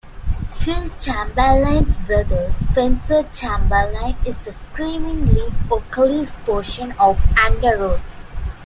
[0.53, 8.01] Phil Chamberlain's brother, Spencer Chamberlain, is the screaming lead vocalist portion of Underoath.